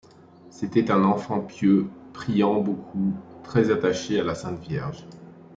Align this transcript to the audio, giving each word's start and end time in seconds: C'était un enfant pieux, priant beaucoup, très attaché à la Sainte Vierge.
C'était 0.49 0.89
un 0.89 1.03
enfant 1.03 1.41
pieux, 1.41 1.87
priant 2.13 2.59
beaucoup, 2.59 3.13
très 3.43 3.69
attaché 3.69 4.19
à 4.19 4.23
la 4.23 4.33
Sainte 4.33 4.59
Vierge. 4.59 5.05